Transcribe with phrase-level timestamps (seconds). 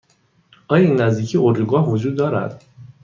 [0.67, 2.63] آیا این نزدیکی اردوگاه وجود دارد؟